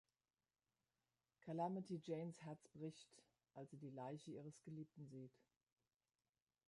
[1.45, 3.05] Calamity Janes Herz bricht,
[3.53, 5.37] als sie die Leiche ihres Geliebten sieht.